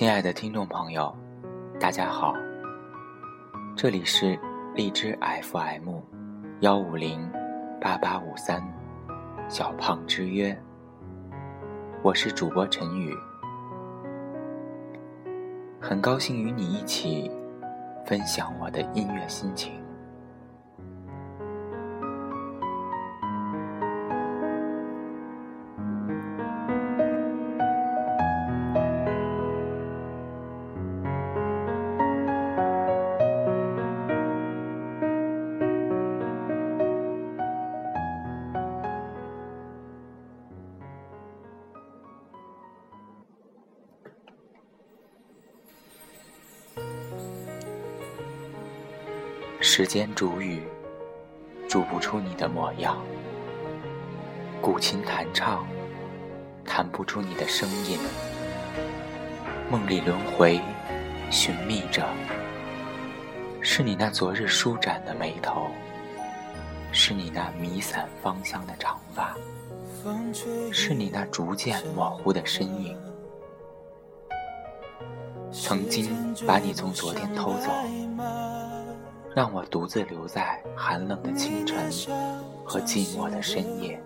[0.00, 1.14] 亲爱的听众朋友，
[1.78, 2.32] 大家好，
[3.76, 4.40] 这里是
[4.74, 5.98] 荔枝 FM
[6.60, 7.30] 幺五零
[7.82, 8.66] 八八五三
[9.46, 10.58] 小胖之约，
[12.02, 13.14] 我是主播陈宇，
[15.78, 17.30] 很高兴与你一起
[18.06, 19.79] 分享我的音乐心情。
[49.72, 50.60] 时间煮雨，
[51.68, 52.96] 煮不出你的模样；
[54.60, 55.64] 古琴弹唱，
[56.64, 57.96] 弹不出你的声音。
[59.70, 60.60] 梦里轮回，
[61.30, 62.04] 寻觅着，
[63.60, 65.68] 是你那昨日舒展的眉头，
[66.90, 69.36] 是你那弥散芳香的长发，
[70.72, 72.98] 是你那逐渐模糊的身影。
[75.52, 77.70] 曾经把你从昨天偷走。
[79.34, 81.78] 让我独自留在寒冷的清晨
[82.64, 84.02] 和寂寞的深夜。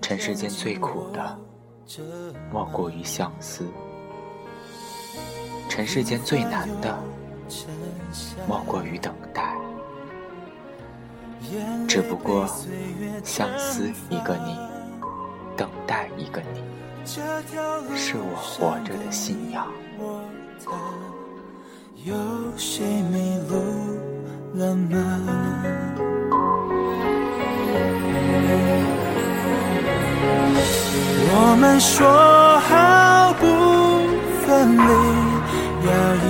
[0.00, 1.38] 尘世间最苦的，
[2.50, 3.64] 莫过于相思；
[5.68, 6.98] 尘世间最难的，
[8.46, 9.56] 莫过于等待。
[11.88, 12.46] 只不过，
[13.24, 14.56] 相思一个你，
[15.56, 16.62] 等待一个你，
[17.96, 19.66] 是我活着的信仰。
[22.04, 22.12] 有
[22.56, 23.54] 谁迷路
[24.54, 24.98] 了吗？
[31.30, 32.04] 我们说
[32.58, 33.46] 好不
[34.44, 34.90] 分离，
[35.86, 36.26] 要一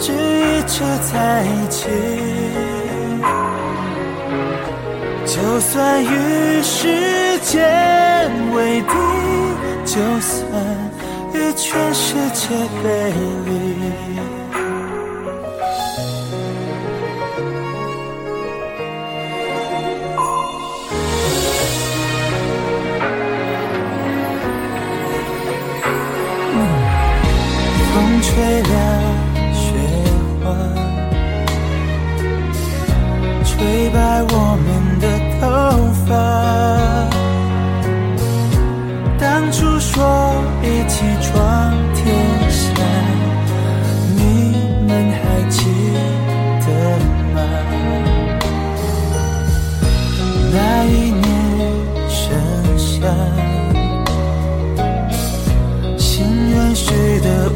[0.00, 0.82] 直一直
[1.12, 1.12] 在
[1.44, 1.78] 一起。
[5.24, 7.62] 就算与时间
[8.52, 8.94] 为敌，
[9.84, 10.42] 就算
[11.34, 12.48] 与全世界
[12.82, 13.12] 背
[13.46, 13.52] 离。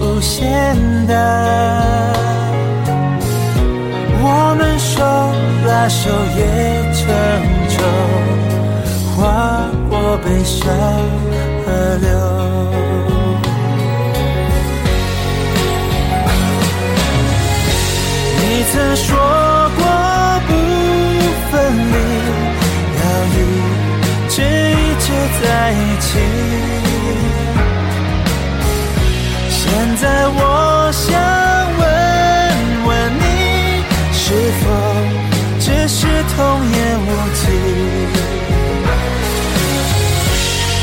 [0.00, 0.76] 无限
[1.06, 1.14] 的，
[4.22, 5.02] 我们手
[5.66, 6.40] 拉手也
[6.92, 7.04] 成
[7.68, 7.76] 舟，
[9.16, 10.64] 划过悲伤
[11.64, 11.66] 河
[12.00, 12.06] 流。
[18.38, 18.42] 你
[18.72, 19.08] 曾说
[29.98, 31.08] 在我想
[31.78, 31.82] 问
[32.86, 33.22] 问你，
[34.12, 34.24] 是
[34.60, 34.64] 否
[35.58, 36.36] 只是童
[36.70, 37.42] 言无忌？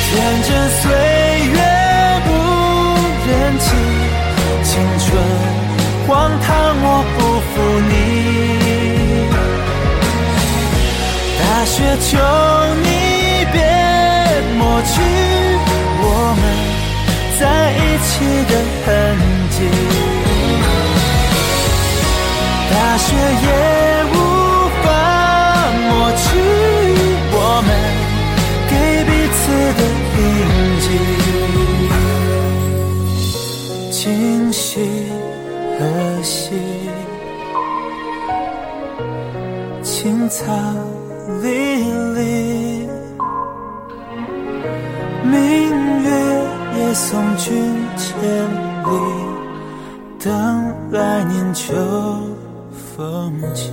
[0.09, 0.11] 天
[0.43, 0.49] 真
[0.81, 0.81] 岁
[1.47, 1.57] 月
[2.25, 2.29] 不
[3.29, 3.65] 忍记，
[4.63, 5.05] 青春
[6.07, 6.11] 荒
[6.41, 6.45] 唐
[6.81, 6.85] 我
[7.15, 7.19] 不
[7.49, 7.53] 负
[7.89, 7.91] 你。
[11.39, 12.11] 大雪求
[18.13, 18.53] 起的
[18.85, 18.87] 痕
[19.49, 19.57] 迹，
[22.69, 23.05] 大雪
[23.43, 23.47] 也
[24.13, 24.15] 无
[24.83, 24.85] 法
[25.89, 25.89] 抹
[26.21, 26.23] 去
[27.33, 27.69] 我们
[28.69, 28.71] 给
[29.07, 29.41] 彼此
[29.79, 29.81] 的
[30.19, 30.21] 印
[30.83, 30.85] 记。
[33.89, 34.01] 今
[34.53, 34.61] 夕
[35.79, 35.81] 何
[36.21, 36.37] 夕，
[39.81, 40.39] 青草
[41.41, 41.45] 离
[42.13, 42.21] 离，
[46.93, 48.21] 送君千
[48.83, 48.89] 里，
[50.19, 51.73] 等来年秋
[52.95, 53.71] 风起。